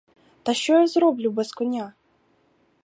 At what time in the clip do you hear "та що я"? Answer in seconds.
0.43-0.87